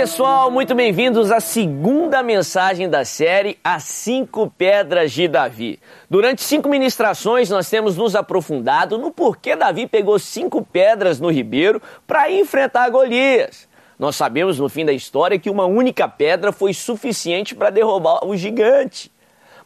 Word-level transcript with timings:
Pessoal, 0.00 0.48
muito 0.48 0.76
bem-vindos 0.76 1.32
à 1.32 1.40
segunda 1.40 2.22
mensagem 2.22 2.88
da 2.88 3.04
série 3.04 3.58
As 3.64 3.82
Cinco 3.82 4.48
Pedras 4.48 5.10
de 5.10 5.26
Davi. 5.26 5.80
Durante 6.08 6.40
cinco 6.40 6.68
ministrações, 6.68 7.50
nós 7.50 7.68
temos 7.68 7.96
nos 7.96 8.14
aprofundado 8.14 8.96
no 8.96 9.10
porquê 9.10 9.56
Davi 9.56 9.88
pegou 9.88 10.16
cinco 10.20 10.64
pedras 10.64 11.18
no 11.18 11.28
ribeiro 11.28 11.82
para 12.06 12.30
enfrentar 12.30 12.88
Golias. 12.90 13.68
Nós 13.98 14.14
sabemos 14.14 14.56
no 14.60 14.68
fim 14.68 14.84
da 14.84 14.92
história 14.92 15.36
que 15.36 15.50
uma 15.50 15.66
única 15.66 16.06
pedra 16.06 16.52
foi 16.52 16.72
suficiente 16.72 17.56
para 17.56 17.68
derrubar 17.68 18.24
o 18.24 18.36
gigante. 18.36 19.10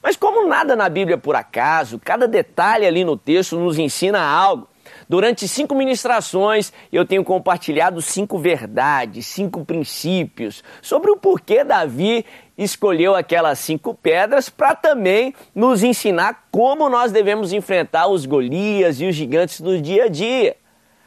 Mas, 0.03 0.17
como 0.17 0.49
nada 0.49 0.75
na 0.75 0.89
Bíblia 0.89 1.17
é 1.17 1.21
por 1.21 1.37
acaso, 1.37 2.01
cada 2.03 2.27
detalhe 2.27 2.87
ali 2.87 3.05
no 3.05 3.19
texto 3.19 3.59
nos 3.59 3.79
ensina 3.79 4.23
algo. 4.23 4.67
Durante 5.09 5.47
cinco 5.47 5.75
ministrações, 5.75 6.73
eu 6.93 7.05
tenho 7.05 7.25
compartilhado 7.25 8.01
cinco 8.01 8.39
verdades, 8.39 9.27
cinco 9.27 9.65
princípios 9.65 10.63
sobre 10.81 11.11
o 11.11 11.17
porquê 11.17 11.65
Davi 11.65 12.25
escolheu 12.57 13.15
aquelas 13.15 13.59
cinco 13.59 13.95
pedras 13.95 14.49
para 14.49 14.75
também 14.75 15.35
nos 15.55 15.83
ensinar 15.83 16.47
como 16.51 16.89
nós 16.89 17.13
devemos 17.13 17.53
enfrentar 17.53 18.07
os 18.09 18.27
Golias 18.27 19.01
e 19.01 19.07
os 19.07 19.15
gigantes 19.15 19.61
do 19.61 19.81
dia 19.81 20.05
a 20.05 20.09
dia. 20.09 20.57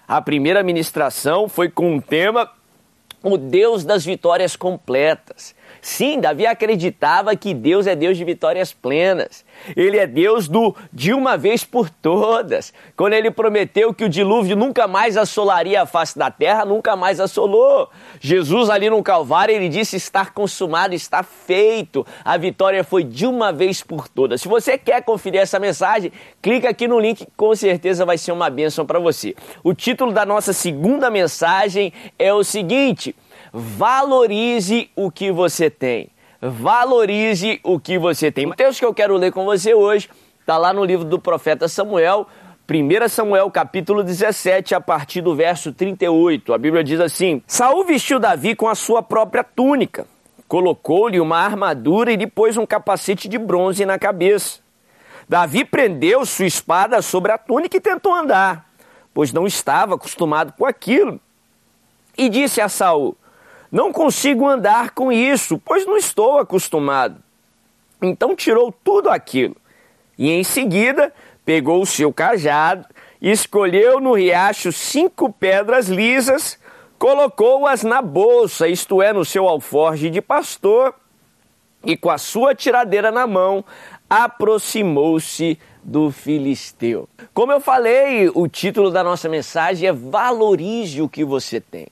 A 0.07 0.21
primeira 0.21 0.61
ministração 0.63 1.49
foi 1.49 1.69
com 1.69 1.97
o 1.97 2.01
tema 2.01 2.49
O 3.27 3.39
Deus 3.39 3.83
das 3.83 4.05
Vitórias 4.05 4.55
Completas. 4.55 5.55
Sim, 5.81 6.19
Davi 6.19 6.45
acreditava 6.45 7.35
que 7.35 7.53
Deus 7.53 7.87
é 7.87 7.95
Deus 7.95 8.17
de 8.17 8.23
vitórias 8.23 8.71
plenas. 8.71 9.43
Ele 9.75 9.97
é 9.97 10.05
Deus 10.05 10.47
do 10.47 10.75
de 10.91 11.13
uma 11.13 11.37
vez 11.37 11.63
por 11.63 11.89
todas. 11.89 12.73
Quando 12.95 13.13
ele 13.13 13.31
prometeu 13.31 13.93
que 13.93 14.03
o 14.03 14.09
dilúvio 14.09 14.55
nunca 14.55 14.87
mais 14.87 15.17
assolaria 15.17 15.81
a 15.81 15.85
face 15.85 16.17
da 16.17 16.29
terra, 16.29 16.65
nunca 16.65 16.95
mais 16.95 17.19
assolou. 17.19 17.89
Jesus 18.19 18.69
ali 18.69 18.89
no 18.89 19.01
Calvário, 19.03 19.55
ele 19.55 19.69
disse 19.69 19.95
estar 19.95 20.33
consumado, 20.33 20.93
está 20.93 21.23
feito. 21.23 22.05
A 22.23 22.37
vitória 22.37 22.83
foi 22.83 23.03
de 23.03 23.25
uma 23.25 23.51
vez 23.51 23.81
por 23.81 24.07
todas. 24.07 24.41
Se 24.41 24.47
você 24.47 24.77
quer 24.77 25.03
conferir 25.03 25.41
essa 25.41 25.59
mensagem, 25.59 26.11
clica 26.41 26.69
aqui 26.69 26.87
no 26.87 26.99
link, 26.99 27.27
com 27.35 27.55
certeza 27.55 28.05
vai 28.05 28.17
ser 28.17 28.31
uma 28.31 28.49
bênção 28.49 28.85
para 28.85 28.99
você. 28.99 29.35
O 29.63 29.73
título 29.73 30.11
da 30.11 30.25
nossa 30.25 30.51
segunda 30.51 31.09
mensagem 31.09 31.93
é 32.17 32.33
o 32.33 32.43
seguinte: 32.43 33.14
valorize 33.55 34.89
o 34.97 35.09
que 35.09 35.31
você 35.31 35.69
tem. 35.69 36.09
Valorize 36.41 37.61
o 37.63 37.79
que 37.79 37.97
você 37.97 38.29
tem. 38.29 38.45
O 38.45 38.53
texto 38.53 38.79
que 38.79 38.85
eu 38.85 38.93
quero 38.93 39.15
ler 39.15 39.31
com 39.31 39.45
você 39.45 39.73
hoje 39.73 40.09
está 40.41 40.57
lá 40.57 40.73
no 40.73 40.83
livro 40.83 41.05
do 41.05 41.17
profeta 41.17 41.69
Samuel, 41.69 42.27
1 42.69 43.07
Samuel 43.07 43.49
capítulo 43.49 44.03
17, 44.03 44.75
a 44.75 44.81
partir 44.81 45.21
do 45.21 45.33
verso 45.33 45.71
38. 45.71 46.53
A 46.53 46.57
Bíblia 46.57 46.83
diz 46.83 46.99
assim: 46.99 47.41
Saul 47.47 47.85
vestiu 47.85 48.19
Davi 48.19 48.55
com 48.55 48.67
a 48.67 48.75
sua 48.75 49.01
própria 49.01 49.43
túnica, 49.43 50.05
colocou-lhe 50.49 51.21
uma 51.21 51.37
armadura 51.37 52.11
e 52.11 52.17
lhe 52.17 52.27
pôs 52.27 52.57
um 52.57 52.65
capacete 52.65 53.29
de 53.29 53.37
bronze 53.37 53.85
na 53.85 53.97
cabeça. 53.97 54.59
Davi 55.29 55.63
prendeu 55.63 56.25
sua 56.25 56.45
espada 56.45 57.01
sobre 57.01 57.31
a 57.31 57.37
túnica 57.37 57.77
e 57.77 57.81
tentou 57.81 58.13
andar, 58.13 58.69
pois 59.13 59.31
não 59.31 59.47
estava 59.47 59.95
acostumado 59.95 60.53
com 60.57 60.65
aquilo. 60.65 61.21
E 62.17 62.27
disse 62.27 62.59
a 62.59 62.67
Saul: 62.67 63.17
não 63.71 63.91
consigo 63.91 64.47
andar 64.47 64.91
com 64.91 65.11
isso, 65.11 65.61
pois 65.63 65.85
não 65.85 65.97
estou 65.97 66.37
acostumado. 66.37 67.17
Então 68.01 68.35
tirou 68.35 68.71
tudo 68.71 69.09
aquilo 69.09 69.55
e 70.17 70.31
em 70.31 70.43
seguida 70.43 71.13
pegou 71.43 71.81
o 71.81 71.85
seu 71.85 72.11
cajado, 72.11 72.85
escolheu 73.21 73.99
no 73.99 74.13
riacho 74.13 74.71
cinco 74.71 75.31
pedras 75.31 75.87
lisas, 75.87 76.59
colocou-as 76.97 77.83
na 77.83 78.01
bolsa, 78.01 78.67
isto 78.67 79.01
é, 79.01 79.13
no 79.13 79.23
seu 79.23 79.47
alforge 79.47 80.09
de 80.09 80.21
pastor, 80.21 80.95
e 81.83 81.95
com 81.95 82.09
a 82.09 82.17
sua 82.17 82.55
tiradeira 82.55 83.11
na 83.11 83.27
mão, 83.27 83.63
aproximou-se 84.09 85.59
do 85.83 86.11
filisteu. 86.11 87.07
Como 87.31 87.51
eu 87.51 87.59
falei, 87.59 88.29
o 88.33 88.47
título 88.47 88.89
da 88.89 89.03
nossa 89.03 89.29
mensagem 89.29 89.87
é 89.87 89.93
Valorize 89.93 91.01
o 91.01 91.07
que 91.07 91.23
você 91.23 91.61
tem. 91.61 91.87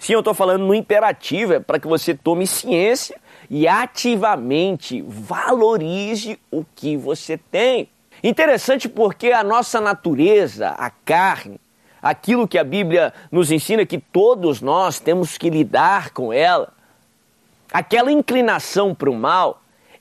Sim, 0.00 0.14
eu 0.14 0.20
estou 0.20 0.32
falando 0.32 0.64
no 0.64 0.74
imperativo, 0.74 1.52
é 1.52 1.60
para 1.60 1.78
que 1.78 1.86
você 1.86 2.14
tome 2.14 2.46
ciência 2.46 3.20
e 3.50 3.68
ativamente 3.68 5.02
valorize 5.02 6.40
o 6.50 6.64
que 6.74 6.96
você 6.96 7.36
tem. 7.36 7.86
Interessante 8.24 8.88
porque 8.88 9.30
a 9.30 9.44
nossa 9.44 9.78
natureza, 9.78 10.70
a 10.70 10.88
carne, 10.88 11.60
aquilo 12.00 12.48
que 12.48 12.56
a 12.56 12.64
Bíblia 12.64 13.12
nos 13.30 13.50
ensina 13.50 13.84
que 13.84 13.98
todos 13.98 14.62
nós 14.62 14.98
temos 14.98 15.36
que 15.36 15.50
lidar 15.50 16.14
com 16.14 16.32
ela, 16.32 16.72
aquela 17.70 18.10
inclinação 18.10 18.94
para 18.94 19.10
o 19.10 19.14
mal, 19.14 19.60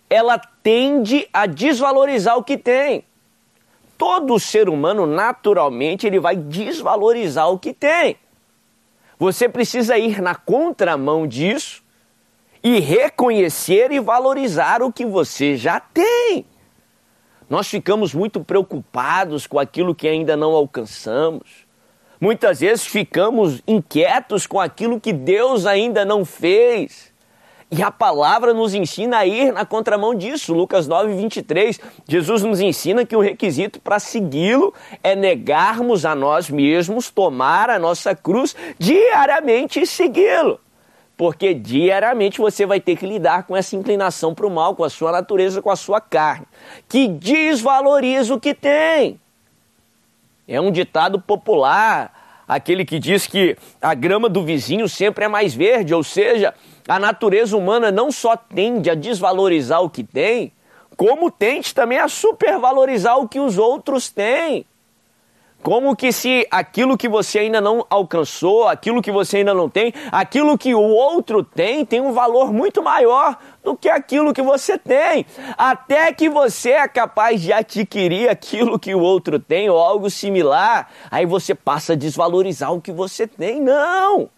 ela 0.09 0.39
tende 0.63 1.27
a 1.33 1.45
desvalorizar 1.45 2.37
o 2.37 2.43
que 2.43 2.57
tem. 2.57 3.03
Todo 3.97 4.39
ser 4.39 4.69
humano, 4.69 5.05
naturalmente, 5.05 6.07
ele 6.07 6.21
vai 6.21 6.37
desvalorizar 6.37 7.49
o 7.49 7.59
que 7.59 7.73
tem. 7.73 8.15
Você 9.19 9.49
precisa 9.49 9.97
ir 9.97 10.21
na 10.21 10.33
contramão 10.33 11.27
disso 11.27 11.83
e 12.63 12.79
reconhecer 12.79 13.91
e 13.91 13.99
valorizar 13.99 14.81
o 14.81 14.93
que 14.93 15.05
você 15.05 15.57
já 15.57 15.77
tem. 15.77 16.45
Nós 17.49 17.67
ficamos 17.67 18.13
muito 18.13 18.41
preocupados 18.41 19.45
com 19.45 19.59
aquilo 19.59 19.93
que 19.93 20.07
ainda 20.07 20.37
não 20.37 20.51
alcançamos. 20.51 21.67
Muitas 22.21 22.61
vezes 22.61 22.85
ficamos 22.85 23.61
inquietos 23.67 24.47
com 24.47 24.59
aquilo 24.59 25.01
que 25.01 25.11
Deus 25.11 25.65
ainda 25.65 26.05
não 26.05 26.23
fez. 26.23 27.08
E 27.71 27.83
a 27.83 27.91
palavra 27.91 28.51
nos 28.51 28.73
ensina 28.73 29.19
a 29.19 29.27
ir 29.27 29.53
na 29.53 29.63
contramão 29.63 30.15
disso. 30.15 30.53
Lucas 30.53 30.87
9, 30.87 31.13
23. 31.13 31.79
Jesus 32.07 32.41
nos 32.41 32.59
ensina 32.59 33.05
que 33.05 33.15
o 33.15 33.21
requisito 33.21 33.79
para 33.79 33.99
segui-lo 33.99 34.73
é 35.03 35.15
negarmos 35.15 36.03
a 36.03 36.15
nós 36.15 36.49
mesmos, 36.49 37.11
tomar 37.11 37.69
a 37.69 37.77
nossa 37.77 38.15
cruz 38.15 38.55
diariamente 38.79 39.79
e 39.79 39.85
segui-lo. 39.85 40.59
Porque 41.15 41.53
diariamente 41.53 42.39
você 42.39 42.65
vai 42.65 42.79
ter 42.79 42.95
que 42.95 43.05
lidar 43.05 43.43
com 43.43 43.55
essa 43.55 43.75
inclinação 43.75 44.33
para 44.33 44.47
o 44.47 44.49
mal, 44.49 44.75
com 44.75 44.83
a 44.83 44.89
sua 44.89 45.11
natureza, 45.11 45.61
com 45.61 45.69
a 45.69 45.75
sua 45.75 46.01
carne, 46.01 46.47
que 46.87 47.07
desvaloriza 47.07 48.33
o 48.33 48.39
que 48.39 48.55
tem. 48.55 49.19
É 50.47 50.59
um 50.59 50.71
ditado 50.71 51.21
popular 51.21 52.19
aquele 52.47 52.83
que 52.83 52.97
diz 52.97 53.27
que 53.27 53.55
a 53.79 53.93
grama 53.93 54.27
do 54.27 54.43
vizinho 54.43 54.89
sempre 54.89 55.25
é 55.25 55.27
mais 55.27 55.53
verde, 55.53 55.93
ou 55.93 56.03
seja, 56.03 56.51
a 56.89 56.97
natureza 56.97 57.55
humana 57.55 57.91
não 57.91 58.11
só 58.11 58.35
tende 58.35 58.89
a 58.89 58.95
desvalorizar 58.95 59.81
o 59.83 59.89
que 59.89 60.03
tem, 60.03 60.51
como 60.97 61.29
tende 61.29 61.73
também 61.73 61.99
a 61.99 62.07
supervalorizar 62.07 63.19
o 63.19 63.29
que 63.29 63.39
os 63.39 63.59
outros 63.59 64.09
têm. 64.09 64.65
Como 65.61 65.95
que 65.95 66.11
se 66.11 66.47
aquilo 66.49 66.97
que 66.97 67.07
você 67.07 67.39
ainda 67.39 67.61
não 67.61 67.85
alcançou, 67.89 68.67
aquilo 68.67 69.01
que 69.01 69.11
você 69.11 69.37
ainda 69.37 69.53
não 69.53 69.69
tem, 69.69 69.93
aquilo 70.11 70.57
que 70.57 70.73
o 70.73 70.81
outro 70.81 71.43
tem, 71.43 71.85
tem 71.85 72.01
um 72.01 72.13
valor 72.13 72.51
muito 72.51 72.81
maior 72.81 73.37
do 73.63 73.75
que 73.75 73.89
aquilo 73.89 74.33
que 74.33 74.41
você 74.41 74.77
tem. 74.77 75.25
Até 75.57 76.11
que 76.11 76.27
você 76.27 76.71
é 76.71 76.87
capaz 76.87 77.41
de 77.41 77.53
adquirir 77.53 78.29
aquilo 78.29 78.79
que 78.79 78.95
o 78.95 79.01
outro 79.01 79.37
tem 79.37 79.69
ou 79.69 79.77
algo 79.77 80.09
similar, 80.09 80.89
aí 81.11 81.25
você 81.25 81.53
passa 81.53 81.93
a 81.93 81.95
desvalorizar 81.95 82.73
o 82.73 82.81
que 82.81 82.91
você 82.91 83.27
tem. 83.27 83.61
Não! 83.61 84.29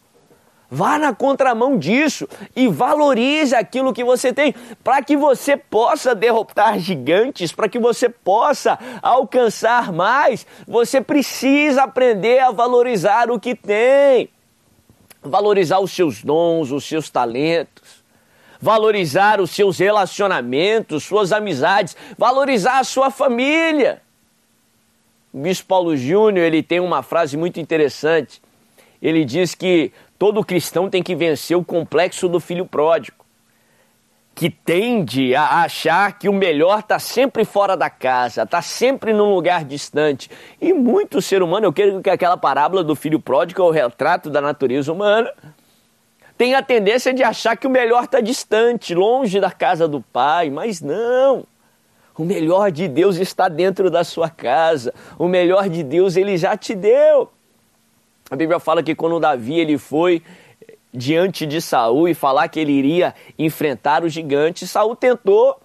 Vá 0.73 0.97
na 0.97 1.13
contramão 1.13 1.77
disso 1.77 2.25
e 2.55 2.69
valorize 2.69 3.53
aquilo 3.53 3.91
que 3.91 4.05
você 4.05 4.31
tem, 4.31 4.55
para 4.81 5.03
que 5.03 5.17
você 5.17 5.57
possa 5.57 6.15
derrotar 6.15 6.79
gigantes, 6.79 7.51
para 7.51 7.67
que 7.67 7.77
você 7.77 8.07
possa 8.07 8.79
alcançar 9.01 9.91
mais. 9.91 10.47
Você 10.65 11.01
precisa 11.01 11.83
aprender 11.83 12.39
a 12.39 12.51
valorizar 12.51 13.29
o 13.29 13.37
que 13.37 13.53
tem, 13.53 14.29
valorizar 15.21 15.79
os 15.79 15.91
seus 15.91 16.23
dons, 16.23 16.71
os 16.71 16.85
seus 16.85 17.09
talentos, 17.09 18.01
valorizar 18.61 19.41
os 19.41 19.51
seus 19.51 19.77
relacionamentos, 19.77 21.03
suas 21.03 21.33
amizades, 21.33 21.97
valorizar 22.17 22.79
a 22.79 22.85
sua 22.85 23.11
família. 23.11 24.01
O 25.33 25.39
Bispo 25.39 25.67
Paulo 25.67 25.97
Júnior 25.97 26.45
ele 26.45 26.63
tem 26.63 26.79
uma 26.79 27.03
frase 27.03 27.35
muito 27.35 27.59
interessante. 27.59 28.41
Ele 29.01 29.25
diz 29.25 29.55
que 29.55 29.91
Todo 30.21 30.45
cristão 30.45 30.87
tem 30.87 31.01
que 31.01 31.15
vencer 31.15 31.57
o 31.57 31.65
complexo 31.65 32.29
do 32.29 32.39
filho 32.39 32.63
pródigo, 32.63 33.25
que 34.35 34.51
tende 34.51 35.33
a 35.33 35.63
achar 35.63 36.19
que 36.19 36.29
o 36.29 36.33
melhor 36.33 36.81
está 36.81 36.99
sempre 36.99 37.43
fora 37.43 37.75
da 37.75 37.89
casa, 37.89 38.43
está 38.43 38.61
sempre 38.61 39.13
num 39.13 39.33
lugar 39.33 39.65
distante. 39.65 40.29
E 40.61 40.73
muito 40.73 41.23
ser 41.23 41.41
humano, 41.41 41.65
eu 41.65 41.73
quero 41.73 42.03
que 42.03 42.09
aquela 42.11 42.37
parábola 42.37 42.83
do 42.83 42.95
filho 42.95 43.19
pródigo 43.19 43.63
é 43.63 43.65
o 43.65 43.71
retrato 43.71 44.29
da 44.29 44.39
natureza 44.39 44.93
humana, 44.93 45.33
tem 46.37 46.53
a 46.53 46.61
tendência 46.61 47.11
de 47.11 47.23
achar 47.23 47.57
que 47.57 47.65
o 47.65 47.71
melhor 47.71 48.03
está 48.03 48.21
distante, 48.21 48.93
longe 48.93 49.39
da 49.39 49.49
casa 49.49 49.87
do 49.87 50.01
pai, 50.01 50.51
mas 50.51 50.81
não. 50.81 51.45
O 52.15 52.23
melhor 52.23 52.69
de 52.69 52.87
Deus 52.87 53.17
está 53.17 53.47
dentro 53.47 53.89
da 53.89 54.03
sua 54.03 54.29
casa. 54.29 54.93
O 55.17 55.27
melhor 55.27 55.67
de 55.67 55.81
Deus 55.81 56.15
ele 56.15 56.37
já 56.37 56.55
te 56.55 56.75
deu. 56.75 57.31
A 58.31 58.35
Bíblia 58.37 58.59
fala 58.61 58.81
que 58.81 58.95
quando 58.95 59.19
Davi 59.19 59.59
ele 59.59 59.77
foi 59.77 60.23
diante 60.93 61.45
de 61.45 61.61
Saul 61.61 62.07
e 62.07 62.13
falar 62.13 62.47
que 62.47 62.61
ele 62.61 62.71
iria 62.71 63.13
enfrentar 63.37 64.05
o 64.05 64.09
gigante, 64.09 64.65
Saul 64.65 64.95
tentou 64.95 65.59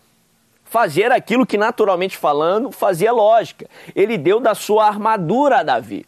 fazer 0.64 1.12
aquilo 1.12 1.46
que 1.46 1.56
naturalmente 1.56 2.16
falando 2.16 2.72
fazia 2.72 3.12
lógica. 3.12 3.68
Ele 3.94 4.18
deu 4.18 4.40
da 4.40 4.52
sua 4.52 4.84
armadura 4.88 5.60
a 5.60 5.62
Davi. 5.62 6.04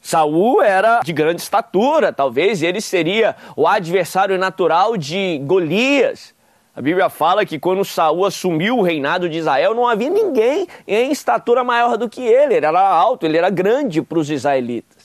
Saul 0.00 0.62
era 0.62 1.00
de 1.00 1.12
grande 1.12 1.42
estatura, 1.42 2.14
talvez 2.14 2.62
ele 2.62 2.80
seria 2.80 3.36
o 3.54 3.68
adversário 3.68 4.38
natural 4.38 4.96
de 4.96 5.38
Golias. 5.44 6.34
A 6.74 6.80
Bíblia 6.80 7.10
fala 7.10 7.44
que 7.44 7.58
quando 7.58 7.84
Saul 7.84 8.24
assumiu 8.24 8.78
o 8.78 8.82
reinado 8.82 9.28
de 9.28 9.36
Israel, 9.36 9.74
não 9.74 9.86
havia 9.86 10.08
ninguém 10.08 10.66
em 10.88 11.12
estatura 11.12 11.62
maior 11.62 11.98
do 11.98 12.08
que 12.08 12.22
ele. 12.22 12.54
Ele 12.54 12.64
era 12.64 12.80
alto, 12.80 13.26
ele 13.26 13.36
era 13.36 13.50
grande 13.50 14.00
para 14.00 14.18
os 14.18 14.30
israelitas. 14.30 14.99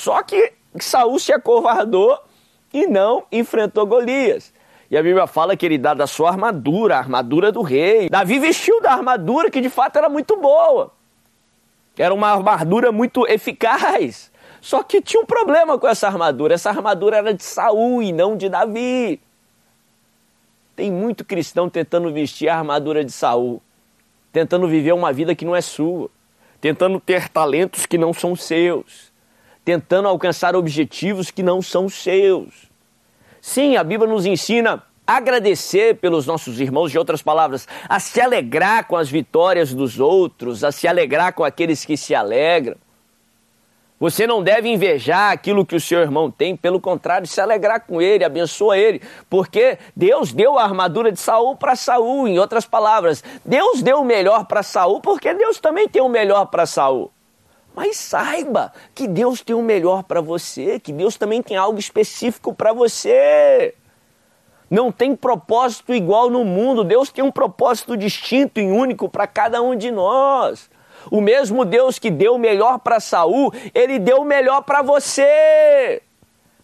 Só 0.00 0.22
que 0.22 0.54
Saul 0.78 1.18
se 1.18 1.30
acovardou 1.30 2.18
e 2.72 2.86
não 2.86 3.26
enfrentou 3.30 3.86
Golias. 3.86 4.50
E 4.90 4.96
a 4.96 5.02
Bíblia 5.02 5.26
fala 5.26 5.54
que 5.54 5.66
ele 5.66 5.76
dá 5.76 5.92
da 5.92 6.06
sua 6.06 6.30
armadura, 6.30 6.96
a 6.96 6.98
armadura 7.00 7.52
do 7.52 7.60
rei. 7.60 8.08
Davi 8.08 8.38
vestiu 8.38 8.80
da 8.80 8.92
armadura 8.92 9.50
que 9.50 9.60
de 9.60 9.68
fato 9.68 9.98
era 9.98 10.08
muito 10.08 10.38
boa. 10.38 10.90
Era 11.98 12.14
uma 12.14 12.28
armadura 12.28 12.90
muito 12.90 13.26
eficaz. 13.26 14.32
Só 14.62 14.82
que 14.82 15.02
tinha 15.02 15.22
um 15.22 15.26
problema 15.26 15.78
com 15.78 15.86
essa 15.86 16.06
armadura. 16.06 16.54
Essa 16.54 16.70
armadura 16.70 17.18
era 17.18 17.34
de 17.34 17.44
Saul 17.44 18.02
e 18.02 18.10
não 18.10 18.38
de 18.38 18.48
Davi. 18.48 19.20
Tem 20.74 20.90
muito 20.90 21.26
cristão 21.26 21.68
tentando 21.68 22.10
vestir 22.10 22.48
a 22.48 22.56
armadura 22.56 23.04
de 23.04 23.12
Saul, 23.12 23.60
tentando 24.32 24.66
viver 24.66 24.92
uma 24.92 25.12
vida 25.12 25.34
que 25.34 25.44
não 25.44 25.54
é 25.54 25.60
sua, 25.60 26.08
tentando 26.58 26.98
ter 26.98 27.28
talentos 27.28 27.84
que 27.84 27.98
não 27.98 28.14
são 28.14 28.34
seus, 28.34 29.09
tentando 29.64 30.08
alcançar 30.08 30.56
objetivos 30.56 31.30
que 31.30 31.42
não 31.42 31.60
são 31.60 31.88
seus. 31.88 32.70
Sim, 33.40 33.76
a 33.76 33.84
Bíblia 33.84 34.10
nos 34.10 34.26
ensina 34.26 34.82
a 35.06 35.16
agradecer 35.16 35.96
pelos 35.96 36.26
nossos 36.26 36.60
irmãos, 36.60 36.90
de 36.90 36.98
outras 36.98 37.22
palavras, 37.22 37.66
a 37.88 37.98
se 37.98 38.20
alegrar 38.20 38.86
com 38.86 38.96
as 38.96 39.10
vitórias 39.10 39.74
dos 39.74 39.98
outros, 39.98 40.62
a 40.62 40.70
se 40.70 40.86
alegrar 40.86 41.32
com 41.32 41.42
aqueles 41.42 41.84
que 41.84 41.96
se 41.96 42.14
alegram. 42.14 42.76
Você 43.98 44.26
não 44.26 44.42
deve 44.42 44.66
invejar 44.70 45.30
aquilo 45.30 45.66
que 45.66 45.76
o 45.76 45.80
seu 45.80 46.00
irmão 46.00 46.30
tem, 46.30 46.56
pelo 46.56 46.80
contrário, 46.80 47.26
se 47.26 47.38
alegrar 47.38 47.80
com 47.80 48.00
ele, 48.00 48.24
abençoa 48.24 48.78
ele, 48.78 49.02
porque 49.28 49.78
Deus 49.94 50.32
deu 50.32 50.58
a 50.58 50.64
armadura 50.64 51.12
de 51.12 51.20
Saul 51.20 51.54
para 51.54 51.76
Saul, 51.76 52.26
em 52.26 52.38
outras 52.38 52.64
palavras, 52.64 53.22
Deus 53.44 53.82
deu 53.82 54.00
o 54.00 54.04
melhor 54.04 54.46
para 54.46 54.62
Saul, 54.62 55.02
porque 55.02 55.34
Deus 55.34 55.60
também 55.60 55.86
tem 55.86 56.00
o 56.00 56.08
melhor 56.08 56.46
para 56.46 56.64
Saul. 56.64 57.12
Mas 57.74 57.96
saiba 57.96 58.72
que 58.94 59.06
Deus 59.06 59.40
tem 59.40 59.54
o 59.54 59.62
melhor 59.62 60.02
para 60.02 60.20
você, 60.20 60.80
que 60.80 60.92
Deus 60.92 61.16
também 61.16 61.42
tem 61.42 61.56
algo 61.56 61.78
específico 61.78 62.52
para 62.52 62.72
você. 62.72 63.74
Não 64.68 64.92
tem 64.92 65.16
propósito 65.16 65.92
igual 65.92 66.30
no 66.30 66.44
mundo, 66.44 66.84
Deus 66.84 67.10
tem 67.10 67.24
um 67.24 67.30
propósito 67.30 67.96
distinto 67.96 68.60
e 68.60 68.70
único 68.70 69.08
para 69.08 69.26
cada 69.26 69.60
um 69.60 69.74
de 69.74 69.90
nós. 69.90 70.70
O 71.10 71.20
mesmo 71.20 71.64
Deus 71.64 71.98
que 71.98 72.10
deu 72.10 72.34
o 72.34 72.38
melhor 72.38 72.78
para 72.78 73.00
Saul, 73.00 73.52
ele 73.74 73.98
deu 73.98 74.18
o 74.18 74.24
melhor 74.24 74.62
para 74.62 74.82
você. 74.82 76.02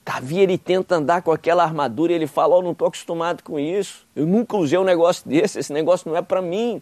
Davi 0.05 0.38
ele 0.38 0.56
tenta 0.56 0.97
andar 0.97 1.23
com 1.23 1.32
aquela 1.32 1.64
armadura 1.64 2.12
e 2.12 2.14
ele 2.14 2.29
fala: 2.29 2.55
"Oh, 2.55 2.62
não 2.62 2.70
estou 2.70 2.87
acostumado 2.87 3.43
com 3.43 3.58
isso. 3.58 4.06
Eu 4.14 4.25
nunca 4.25 4.56
usei 4.56 4.79
um 4.79 4.85
negócio 4.85 5.29
desse. 5.29 5.58
Esse 5.58 5.73
negócio 5.73 6.08
não 6.08 6.17
é 6.17 6.23
para 6.23 6.41
mim." 6.41 6.81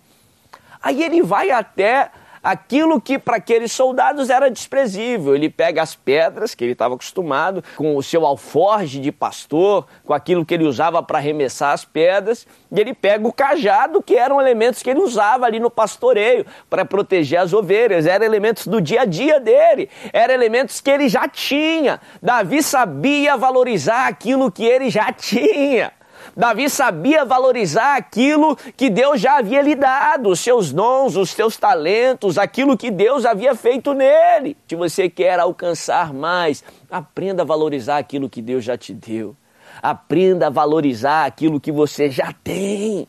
Aí 0.82 1.02
ele 1.02 1.22
vai 1.22 1.50
até 1.50 2.10
aquilo 2.44 3.00
que 3.00 3.18
para 3.18 3.38
aqueles 3.38 3.72
soldados 3.72 4.28
era 4.28 4.50
desprezível. 4.50 5.34
Ele 5.34 5.48
pega 5.48 5.82
as 5.82 5.94
pedras 5.94 6.54
que 6.54 6.62
ele 6.62 6.72
estava 6.72 6.94
acostumado, 6.94 7.64
com 7.76 7.96
o 7.96 8.02
seu 8.02 8.26
alforge 8.26 9.00
de 9.00 9.10
pastor, 9.10 9.86
com 10.04 10.12
aquilo 10.12 10.44
que 10.44 10.52
ele 10.52 10.64
usava 10.64 11.02
para 11.02 11.16
arremessar 11.18 11.72
as 11.72 11.86
pedras, 11.86 12.46
e 12.70 12.78
ele 12.78 12.92
pega 12.92 13.26
o 13.26 13.32
cajado, 13.32 14.02
que 14.02 14.16
eram 14.16 14.40
elementos 14.40 14.82
que 14.82 14.90
ele 14.90 15.00
usava 15.00 15.46
ali 15.46 15.58
no 15.58 15.70
pastoreio 15.70 16.44
para 16.68 16.84
proteger 16.84 17.40
as 17.40 17.54
ovelhas, 17.54 18.06
eram 18.06 18.26
elementos 18.26 18.66
do 18.66 18.80
dia 18.80 19.02
a 19.02 19.04
dia 19.06 19.40
dele, 19.40 19.88
eram 20.12 20.34
elementos 20.34 20.80
que 20.80 20.90
ele 20.90 21.08
já 21.08 21.26
tinha. 21.26 22.00
Davi 22.22 22.62
sabia 22.62 23.36
valorizar 23.36 24.06
aquilo 24.06 24.52
que 24.52 24.64
ele 24.64 24.90
já 24.90 25.10
tinha. 25.12 25.92
Davi 26.36 26.68
sabia 26.68 27.24
valorizar 27.24 27.96
aquilo 27.96 28.56
que 28.76 28.90
Deus 28.90 29.20
já 29.20 29.38
havia 29.38 29.62
lhe 29.62 29.76
dado, 29.76 30.30
os 30.30 30.40
seus 30.40 30.72
dons, 30.72 31.16
os 31.16 31.30
seus 31.30 31.56
talentos, 31.56 32.38
aquilo 32.38 32.76
que 32.76 32.90
Deus 32.90 33.24
havia 33.24 33.54
feito 33.54 33.94
nele. 33.94 34.56
Se 34.68 34.74
você 34.74 35.08
quer 35.08 35.38
alcançar 35.38 36.12
mais, 36.12 36.64
aprenda 36.90 37.42
a 37.42 37.46
valorizar 37.46 37.98
aquilo 37.98 38.28
que 38.28 38.42
Deus 38.42 38.64
já 38.64 38.76
te 38.76 38.92
deu. 38.92 39.36
Aprenda 39.80 40.48
a 40.48 40.50
valorizar 40.50 41.24
aquilo 41.24 41.60
que 41.60 41.70
você 41.70 42.10
já 42.10 42.32
tem. 42.42 43.06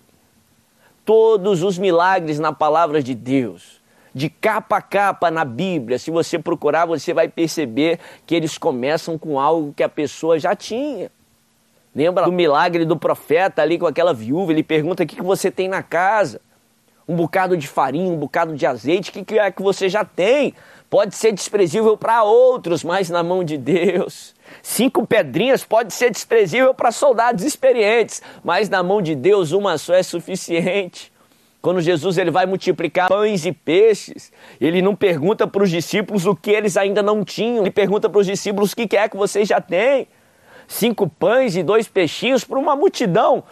Todos 1.04 1.64
os 1.64 1.78
milagres 1.80 2.40
na 2.40 2.54
palavra 2.54 3.02
de 3.02 3.16
Deus, 3.16 3.82
de 4.14 4.30
capa 4.30 4.78
a 4.78 4.82
capa 4.82 5.32
na 5.32 5.46
Bíblia, 5.46 5.98
se 5.98 6.12
você 6.12 6.38
procurar, 6.38 6.86
você 6.86 7.14
vai 7.14 7.28
perceber 7.28 8.00
que 8.26 8.36
eles 8.36 8.58
começam 8.58 9.18
com 9.18 9.40
algo 9.40 9.74
que 9.74 9.84
a 9.84 9.90
pessoa 9.90 10.40
já 10.40 10.56
tinha. 10.56 11.12
Lembra 11.96 12.26
do 12.26 12.32
milagre 12.32 12.84
do 12.84 12.98
profeta 12.98 13.62
ali 13.62 13.80
com 13.80 13.88
aquela 13.88 14.14
viúva? 14.14 14.52
Ele 14.52 14.62
pergunta: 14.62 15.04
o 15.04 15.08
que, 15.08 15.16
que 15.16 15.24
você 15.24 15.50
tem 15.50 15.70
na 15.70 15.82
casa? 15.82 16.42
Um 17.08 17.16
bocado 17.16 17.56
de 17.56 17.68
farinha, 17.68 18.12
um 18.12 18.18
bocado 18.18 18.54
de 18.56 18.66
azeite, 18.66 19.12
o 19.12 19.14
que, 19.14 19.24
que 19.24 19.40
é 19.40 19.50
que 19.50 19.62
você 19.62 19.88
já 19.88 20.04
tem? 20.04 20.54
Pode 20.90 21.16
ser 21.16 21.32
desprezível 21.32 21.96
para 21.96 22.24
outros, 22.24 22.84
mas 22.84 23.10
na 23.10 23.24
mão 23.24 23.44
de 23.44 23.58
Deus. 23.58 24.34
Cinco 24.62 25.06
pedrinhas 25.06 25.64
pode 25.64 25.94
ser 25.94 26.10
desprezível 26.10 26.74
para 26.74 26.92
soldados 26.92 27.46
experientes, 27.46 28.22
mas 28.44 28.70
na 28.70 28.84
mão 28.84 29.02
de 29.02 29.16
Deus 29.16 29.52
uma 29.52 29.78
só 29.78 29.94
é 29.94 30.04
suficiente. 30.04 31.14
Quando 31.62 31.80
Jesus 31.80 32.18
ele 32.18 32.30
vai 32.30 32.46
multiplicar 32.46 33.08
pães 33.08 33.46
e 33.46 33.52
peixes, 33.52 34.32
ele 34.60 34.82
não 34.82 34.96
pergunta 34.96 35.48
para 35.48 35.64
os 35.64 35.70
discípulos 35.70 36.26
o 36.26 36.36
que 36.36 36.52
eles 36.52 36.76
ainda 36.76 37.02
não 37.02 37.24
tinham, 37.24 37.64
ele 37.64 37.72
pergunta 37.72 38.10
para 38.10 38.20
os 38.20 38.28
discípulos 38.28 38.74
o 38.74 38.76
que 38.76 38.98
é 38.98 39.08
que 39.08 39.18
vocês 39.18 39.48
já 39.48 39.62
têm 39.62 40.08
cinco 40.68 41.10
pães 41.10 41.56
e 41.56 41.64
dois 41.64 41.88
peixinhos 41.88 42.44
para 42.44 42.60
uma 42.60 42.76
multidão. 42.76 43.44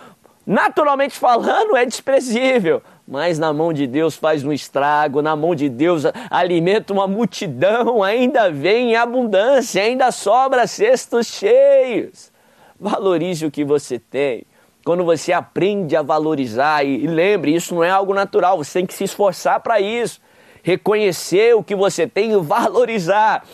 Naturalmente 0.45 1.17
falando, 1.17 1.77
é 1.77 1.85
desprezível, 1.85 2.81
mas 3.07 3.39
na 3.39 3.53
mão 3.53 3.71
de 3.71 3.87
Deus 3.87 4.15
faz 4.15 4.43
um 4.43 4.51
estrago, 4.51 5.21
na 5.21 5.35
mão 5.35 5.55
de 5.55 5.69
Deus 5.69 6.03
alimenta 6.29 6.91
uma 6.91 7.07
multidão, 7.07 8.03
ainda 8.03 8.51
vem 8.51 8.91
em 8.91 8.95
abundância, 8.95 9.81
ainda 9.81 10.11
sobra 10.11 10.67
cestos 10.67 11.27
cheios. 11.27 12.31
Valorize 12.77 13.45
o 13.45 13.51
que 13.51 13.63
você 13.63 13.97
tem. 13.97 14.43
Quando 14.83 15.05
você 15.05 15.31
aprende 15.31 15.95
a 15.95 16.01
valorizar, 16.01 16.85
e, 16.85 17.07
lembre, 17.07 17.55
isso 17.55 17.73
não 17.73 17.83
é 17.83 17.89
algo 17.89 18.13
natural, 18.13 18.57
você 18.57 18.79
tem 18.79 18.85
que 18.85 18.93
se 18.93 19.05
esforçar 19.05 19.61
para 19.61 19.79
isso. 19.79 20.19
Reconhecer 20.61 21.55
o 21.55 21.63
que 21.63 21.73
você 21.73 22.05
tem 22.05 22.33
e 22.33 22.37
valorizar. 22.37 23.45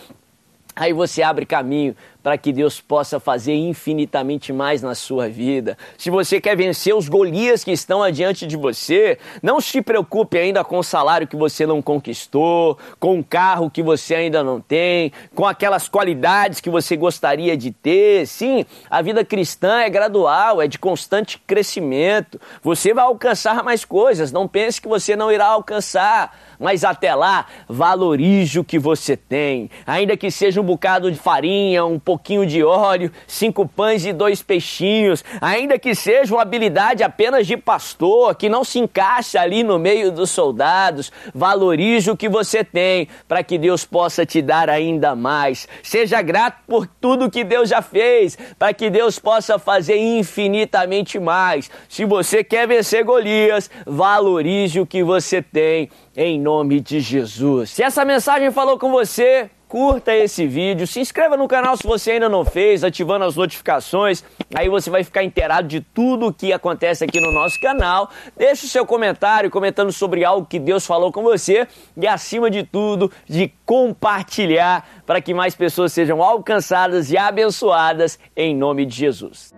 Aí 0.75 0.91
você 0.91 1.21
abre 1.21 1.45
caminho 1.45 1.95
para 2.21 2.37
que 2.37 2.51
Deus 2.51 2.81
possa 2.81 3.19
fazer 3.19 3.53
infinitamente 3.53 4.51
mais 4.51 4.81
na 4.81 4.93
sua 4.93 5.29
vida. 5.29 5.77
Se 5.97 6.09
você 6.09 6.41
quer 6.41 6.55
vencer 6.55 6.93
os 6.93 7.07
Golias 7.07 7.63
que 7.63 7.71
estão 7.71 8.03
adiante 8.03 8.45
de 8.45 8.57
você, 8.57 9.17
não 9.41 9.61
se 9.61 9.81
preocupe 9.81 10.37
ainda 10.37 10.63
com 10.63 10.79
o 10.79 10.83
salário 10.83 11.27
que 11.27 11.35
você 11.35 11.65
não 11.65 11.81
conquistou, 11.81 12.77
com 12.99 13.19
o 13.19 13.23
carro 13.23 13.69
que 13.69 13.81
você 13.81 14.15
ainda 14.15 14.43
não 14.43 14.59
tem, 14.59 15.11
com 15.33 15.45
aquelas 15.45 15.87
qualidades 15.87 16.59
que 16.59 16.69
você 16.69 16.97
gostaria 16.97 17.55
de 17.55 17.71
ter. 17.71 18.27
Sim, 18.27 18.65
a 18.89 19.01
vida 19.01 19.23
cristã 19.23 19.79
é 19.79 19.89
gradual, 19.89 20.61
é 20.61 20.67
de 20.67 20.77
constante 20.77 21.39
crescimento. 21.47 22.39
Você 22.61 22.93
vai 22.93 23.05
alcançar 23.05 23.63
mais 23.63 23.85
coisas, 23.85 24.31
não 24.31 24.47
pense 24.47 24.81
que 24.81 24.87
você 24.87 25.15
não 25.15 25.31
irá 25.31 25.45
alcançar 25.45 26.37
mas 26.59 26.83
até 26.83 27.15
lá, 27.15 27.45
valorize 27.67 28.59
o 28.59 28.63
que 28.63 28.77
você 28.77 29.15
tem. 29.15 29.69
Ainda 29.87 30.17
que 30.17 30.29
seja 30.29 30.59
um 30.59 30.63
bocado 30.63 31.09
de 31.09 31.17
farinha, 31.17 31.85
um 31.85 31.97
pouquinho 32.09 32.43
de 32.43 32.63
óleo, 32.63 33.11
cinco 33.27 33.67
pães 33.67 34.03
e 34.03 34.11
dois 34.11 34.41
peixinhos, 34.41 35.23
ainda 35.39 35.77
que 35.77 35.93
seja 35.93 36.33
uma 36.33 36.41
habilidade 36.41 37.03
apenas 37.03 37.45
de 37.45 37.55
pastor, 37.55 38.33
que 38.33 38.49
não 38.49 38.63
se 38.63 38.79
encaixa 38.79 39.39
ali 39.39 39.61
no 39.61 39.77
meio 39.77 40.11
dos 40.11 40.31
soldados, 40.31 41.11
valorize 41.35 42.09
o 42.09 42.17
que 42.17 42.27
você 42.27 42.63
tem, 42.63 43.07
para 43.27 43.43
que 43.43 43.59
Deus 43.59 43.85
possa 43.85 44.25
te 44.25 44.41
dar 44.41 44.71
ainda 44.71 45.15
mais. 45.15 45.67
Seja 45.83 46.19
grato 46.23 46.63
por 46.65 46.87
tudo 46.87 47.29
que 47.29 47.43
Deus 47.43 47.69
já 47.69 47.83
fez, 47.83 48.35
para 48.57 48.73
que 48.73 48.89
Deus 48.89 49.19
possa 49.19 49.59
fazer 49.59 49.97
infinitamente 49.97 51.19
mais. 51.19 51.69
Se 51.87 52.05
você 52.05 52.43
quer 52.43 52.67
vencer 52.67 53.03
Golias, 53.03 53.69
valorize 53.85 54.79
o 54.79 54.87
que 54.87 55.03
você 55.03 55.43
tem 55.43 55.91
em 56.17 56.39
nome 56.39 56.79
de 56.79 57.01
Jesus. 57.01 57.69
Se 57.69 57.83
essa 57.83 58.03
mensagem 58.03 58.49
falou 58.51 58.79
com 58.79 58.89
você, 58.89 59.47
curta 59.69 60.13
esse 60.15 60.47
vídeo, 60.47 60.87
se 60.87 60.99
inscreva 60.99 61.37
no 61.37 61.47
canal 61.47 61.77
se 61.77 61.83
você 61.83 62.13
ainda 62.13 62.27
não 62.27 62.43
fez, 62.43 62.83
ativando 62.83 63.23
as 63.23 63.35
notificações. 63.35 64.23
Aí 64.55 64.67
você 64.67 64.89
vai 64.89 65.03
ficar 65.03 65.23
inteirado 65.23 65.67
de 65.67 65.79
tudo 65.79 66.27
o 66.27 66.33
que 66.33 66.51
acontece 66.51 67.03
aqui 67.03 67.21
no 67.21 67.31
nosso 67.31 67.59
canal. 67.61 68.09
Deixe 68.35 68.65
o 68.65 68.69
seu 68.69 68.83
comentário 68.83 69.51
comentando 69.51 69.91
sobre 69.91 70.25
algo 70.25 70.47
que 70.47 70.59
Deus 70.59 70.87
falou 70.87 71.11
com 71.11 71.21
você 71.21 71.67
e, 71.95 72.07
acima 72.07 72.49
de 72.49 72.63
tudo, 72.63 73.11
de 73.29 73.53
compartilhar 73.63 74.89
para 75.05 75.21
que 75.21 75.35
mais 75.35 75.55
pessoas 75.55 75.93
sejam 75.93 76.23
alcançadas 76.23 77.11
e 77.11 77.17
abençoadas 77.17 78.17
em 78.35 78.55
nome 78.55 78.87
de 78.87 78.95
Jesus. 78.95 79.53